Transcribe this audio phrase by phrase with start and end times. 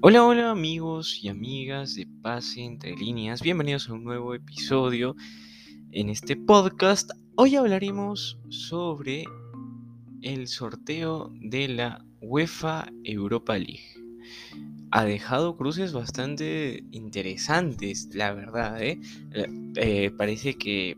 [0.00, 5.16] Hola, hola amigos y amigas de Pase entre líneas, bienvenidos a un nuevo episodio
[5.90, 7.10] en este podcast.
[7.34, 9.24] Hoy hablaremos sobre
[10.22, 13.82] el sorteo de la UEFA Europa League.
[14.92, 18.80] Ha dejado cruces bastante interesantes, la verdad.
[18.80, 19.00] ¿eh?
[19.74, 20.96] Eh, parece que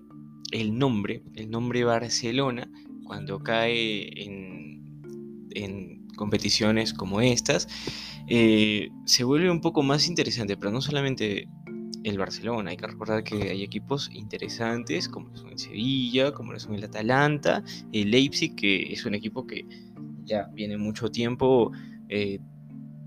[0.52, 2.70] el nombre, el nombre Barcelona,
[3.04, 7.66] cuando cae en, en competiciones como estas,
[8.32, 11.48] eh, se vuelve un poco más interesante, pero no solamente
[12.04, 16.76] el Barcelona, hay que recordar que hay equipos interesantes como son el Sevilla, como son
[16.76, 19.66] el Atalanta, el Leipzig, que es un equipo que
[20.22, 21.72] ya viene mucho tiempo
[22.08, 22.38] eh,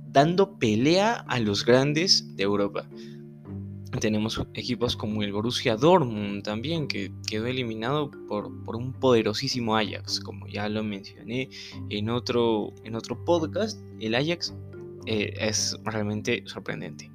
[0.09, 2.85] dando pelea a los grandes de Europa.
[4.01, 10.19] Tenemos equipos como el Borussia Dortmund también, que quedó eliminado por, por, un poderosísimo Ajax,
[10.19, 11.47] como ya lo mencioné
[11.89, 13.79] en otro, en otro podcast.
[13.99, 14.53] El Ajax
[15.05, 17.11] eh, es realmente sorprendente.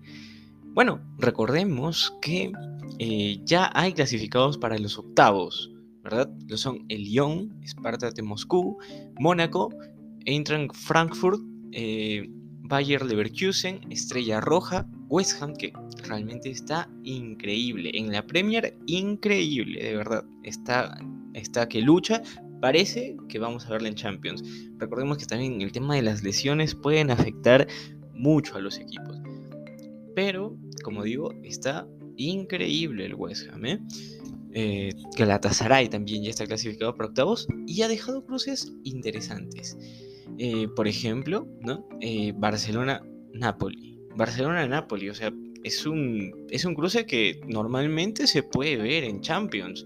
[0.75, 2.53] Bueno, recordemos que
[2.98, 5.72] eh, ya hay clasificados para los octavos,
[6.03, 6.31] ¿verdad?
[6.47, 8.78] Lo son el Lyon, Sparta de Moscú,
[9.19, 9.70] Mónaco,
[10.25, 11.41] Eintracht Frankfurt,
[11.72, 12.28] eh,
[12.62, 15.72] Bayer Leverkusen, Estrella Roja, West Ham, que
[16.06, 17.91] realmente está increíble.
[17.94, 20.25] En la Premier, increíble, de verdad.
[20.42, 20.98] Está,
[21.33, 22.22] está que lucha
[22.60, 24.42] parece que vamos a verla en Champions.
[24.78, 27.66] Recordemos que también el tema de las lesiones pueden afectar
[28.12, 29.20] mucho a los equipos.
[30.14, 31.86] Pero, como digo, está
[32.16, 33.64] increíble el West Ham.
[33.66, 33.78] ¿eh?
[34.52, 34.92] Eh,
[35.90, 39.76] también ya está clasificado para octavos y ha dejado cruces interesantes.
[40.38, 41.46] Eh, por ejemplo.
[42.00, 43.98] Eh, Barcelona-Napoli.
[44.16, 45.32] Barcelona-Napoli, o sea,
[45.64, 49.84] es un, es un cruce que normalmente se puede ver en Champions,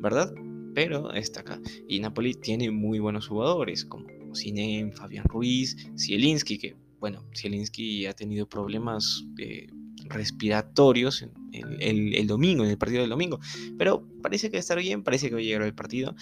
[0.00, 0.32] ¿verdad?
[0.74, 1.60] Pero está acá.
[1.88, 8.12] Y Napoli tiene muy buenos jugadores, como Sinem, Fabián Ruiz, Zielinski, que, bueno, Zielinski ha
[8.12, 9.68] tenido problemas eh,
[10.06, 13.38] respiratorios el, el, domingo, en el partido del domingo,
[13.78, 16.14] pero parece que va a estar bien, parece que va a llegar al partido.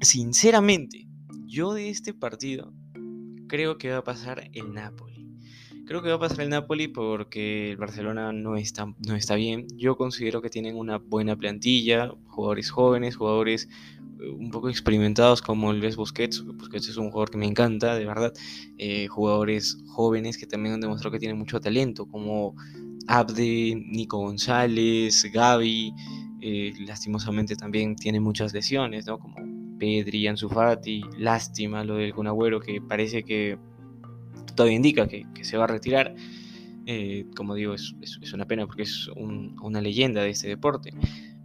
[0.00, 1.06] Sinceramente,
[1.46, 2.72] yo de este partido
[3.48, 5.26] creo que va a pasar el Napoli.
[5.90, 9.66] Creo que va a pasar el Napoli porque el Barcelona no está, no está bien.
[9.76, 13.68] Yo considero que tienen una buena plantilla, jugadores jóvenes, jugadores
[14.20, 16.44] eh, un poco experimentados como Luis Busquets.
[16.44, 18.32] Busquets es un jugador que me encanta, de verdad.
[18.78, 22.54] Eh, jugadores jóvenes que también han demostrado que tienen mucho talento, como
[23.08, 25.92] Abde, Nico González, Gaby.
[26.40, 29.18] Eh, lastimosamente también tiene muchas lesiones, ¿no?
[29.18, 29.34] Como
[29.76, 31.02] Pedri, Ansu Fati.
[31.18, 33.58] Lástima lo del Conagüero, que parece que
[34.54, 36.14] todavía indica que, se va a retirar.
[36.86, 37.94] Eh, como digo, es,
[38.32, 40.90] una pena porque es una leyenda de este deporte.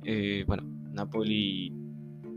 [0.04, 1.74] Eh, bueno, Napoli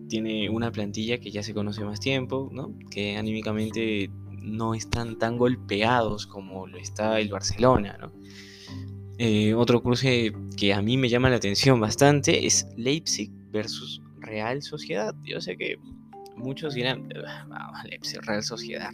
[0.09, 2.75] tiene una plantilla que ya se conoce más tiempo, ¿no?
[2.91, 4.11] que anímicamente
[4.43, 8.11] no están tan golpeados como lo está el Barcelona.
[9.19, 14.63] Eh, otro cruce que a mí me llama la atención bastante es Leipzig versus Real
[14.63, 15.15] Sociedad.
[15.25, 15.77] Yo sé que
[16.39, 17.09] muchos dirán,
[18.23, 18.91] Real Sociedad,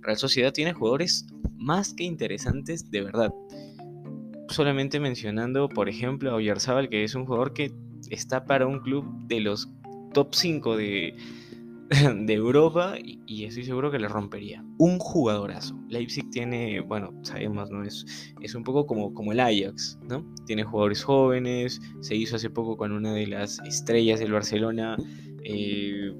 [0.00, 3.32] Real, Sociedad tiene jugadores más que interesantes de verdad.
[4.48, 7.72] Solamente mencionando, por ejemplo, a Oyarzabal, que es un jugador que
[8.10, 9.68] está para un club de los
[10.12, 11.14] top 5 de,
[12.14, 14.64] de Europa y, estoy seguro que le rompería.
[14.78, 15.78] Un jugadorazo.
[15.88, 17.82] Leipzig tiene, bueno, sabemos, ¿no?
[17.82, 20.24] Es, es un poco como, como el Ajax, ¿no?
[20.46, 24.96] Tiene jugadores jóvenes, se hizo hace poco con una de las estrellas del Barcelona.
[25.42, 26.12] Eh,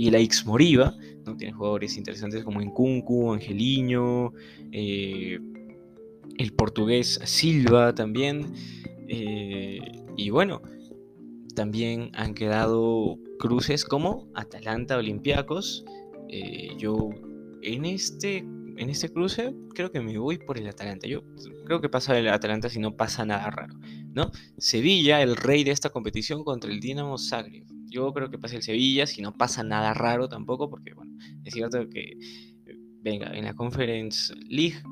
[0.00, 0.96] y la X Moriva,
[1.26, 1.36] ¿no?
[1.36, 4.32] Tiene jugadores interesantes como Encuncu, Angeliño,
[4.72, 5.38] eh,
[6.38, 8.46] el portugués Silva también.
[9.08, 9.78] Eh,
[10.16, 10.62] y bueno,
[11.54, 15.84] también han quedado cruces como Atalanta Olympiacos.
[16.30, 17.10] Eh, yo
[17.60, 21.08] en este, en este cruce creo que me voy por el Atalanta.
[21.08, 21.24] Yo
[21.66, 23.74] creo que pasa el Atalanta si no pasa nada raro.
[24.14, 24.30] ¿no?
[24.56, 27.66] Sevilla, el rey de esta competición contra el Dinamo Zagreb.
[27.90, 31.12] Yo creo que pasa el Sevilla, si no pasa nada raro tampoco, porque bueno,
[31.44, 32.16] es cierto que,
[33.02, 34.82] venga, en la Conference League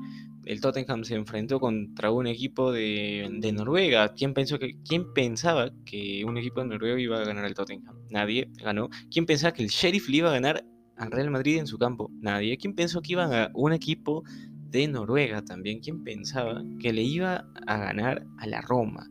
[0.49, 4.15] el Tottenham se enfrentó contra un equipo de, Noruega.
[4.15, 7.95] ¿Quién, pensó que, ¿Quién pensaba que un equipo de Noruega iba a ganar al Tottenham?
[8.09, 8.89] Nadie ganó.
[9.11, 10.65] ¿Quién pensaba que el Sheriff le iba a ganar
[10.97, 12.09] al Real Madrid en su campo?
[12.19, 12.57] Nadie.
[12.57, 14.23] ¿Quién pensó que iba a un equipo
[14.71, 15.81] de Noruega también?
[15.81, 19.07] ¿Quién pensaba que le iba a ganar a la Roma?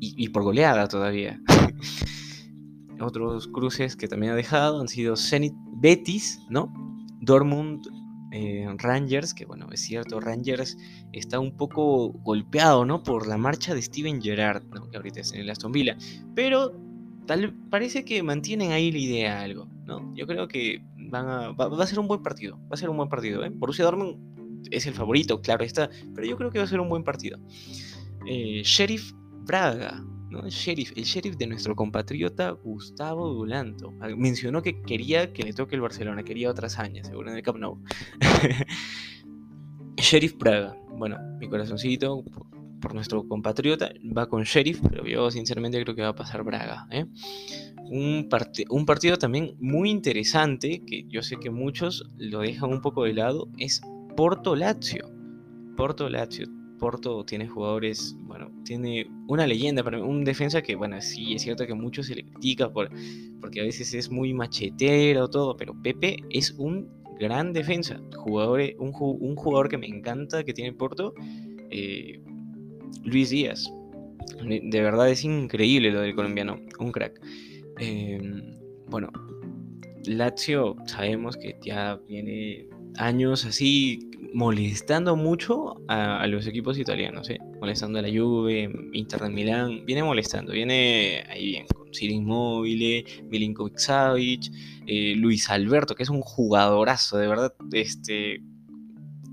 [0.00, 1.38] Y por goleada todavía.
[3.00, 6.72] Otros cruces que también ha dejado han sido Zenit Betis, ¿no?
[7.20, 7.86] Dortmund
[8.32, 10.76] eh, Rangers, que bueno, es cierto, Rangers
[11.12, 13.02] está un poco golpeado, ¿no?
[13.02, 14.62] Por la marcha de Steven Gerrard.
[14.90, 15.96] Que ahorita es en el Aston Villa.
[16.34, 16.74] Pero
[17.26, 20.14] tal, parece que mantienen ahí la idea algo, ¿no?
[20.14, 22.96] Yo creo que van a, va, a ser un buen partido, va a ser un
[22.96, 23.50] buen partido, ¿eh?
[23.50, 24.16] Borussia Dortmund
[24.70, 27.38] es el favorito, claro está, pero yo creo que va a ser un buen partido.
[28.26, 29.12] Eh, Sheriff
[29.46, 30.40] Braga, ¿no?
[30.40, 33.94] El sheriff, el sheriff de nuestro compatriota Gustavo Dulanto.
[34.00, 37.42] Ah, mencionó que quería que le toque el Barcelona, quería otra hazaña, seguro en el
[37.42, 37.78] Camp Nou.
[39.96, 40.76] sheriff Braga.
[40.96, 42.24] Bueno, mi corazoncito
[42.80, 46.86] por, nuestro compatriota va con Sheriff, pero yo sinceramente creo que va a pasar Braga.
[46.90, 47.06] ¿eh?
[47.90, 48.28] Un,
[48.70, 53.14] un partido también muy interesante, que yo sé que muchos lo dejan un poco de
[53.14, 53.80] lado, es
[54.16, 55.10] Porto Lazio.
[55.76, 61.34] Porto Lazio Porto tiene jugadores, bueno, tiene una leyenda, para un defensa que, bueno, sí,
[61.34, 62.90] es cierto que mucho se le critica por,
[63.40, 66.88] porque a veces es muy machetero, todo, pero Pepe es un
[67.18, 71.14] gran defensa, jugador, un, un jugador que me encanta que tiene Porto,
[71.70, 72.20] eh,
[73.04, 73.72] Luis Díaz.
[74.42, 77.20] De verdad es increíble lo del colombiano, un crack.
[77.78, 78.54] Em,
[78.88, 79.10] bueno,
[80.04, 87.38] Lazio sabemos que ya viene años así molestando mucho a, los equipos italianos, ¿eh?
[87.60, 93.04] molestando a la Juve, Inter de Milán, viene molestando, viene ahí bien, con Ciro Immobile,
[93.30, 94.50] Milinkovic Savic,
[94.86, 98.40] eh, Luis Alberto, que es un jugadorazo, de verdad, este,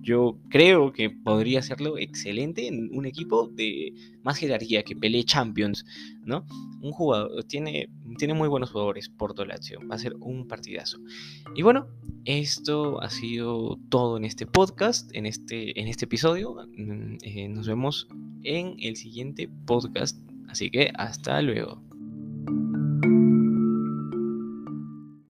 [0.05, 3.91] yo creo que podría hacerlo excelente en un equipo de
[4.21, 5.83] más jerarquía, que pelee Champions,
[6.23, 6.45] ¿no?
[6.81, 10.99] Un jugador, tiene, tiene muy buenos jugadores, Porto Lazio, va a ser un partidazo.
[11.55, 11.87] Y bueno,
[12.25, 16.55] esto ha sido todo en este podcast, en este, en este episodio.
[16.77, 18.07] Mm, eh, nos vemos
[18.43, 21.81] en el siguiente podcast, así que hasta luego.